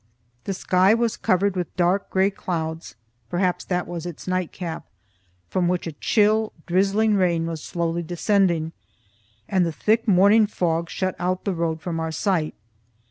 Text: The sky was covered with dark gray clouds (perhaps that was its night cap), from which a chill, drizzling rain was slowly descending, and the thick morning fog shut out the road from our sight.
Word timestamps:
The 0.45 0.55
sky 0.55 0.95
was 0.95 1.15
covered 1.15 1.55
with 1.55 1.77
dark 1.77 2.09
gray 2.09 2.31
clouds 2.31 2.95
(perhaps 3.29 3.63
that 3.65 3.87
was 3.87 4.07
its 4.07 4.27
night 4.27 4.51
cap), 4.51 4.87
from 5.47 5.67
which 5.67 5.85
a 5.85 5.91
chill, 5.91 6.53
drizzling 6.65 7.13
rain 7.13 7.45
was 7.45 7.61
slowly 7.63 8.01
descending, 8.01 8.71
and 9.47 9.63
the 9.63 9.71
thick 9.71 10.07
morning 10.07 10.47
fog 10.47 10.89
shut 10.89 11.15
out 11.19 11.43
the 11.45 11.53
road 11.53 11.81
from 11.81 11.99
our 11.99 12.11
sight. 12.11 12.55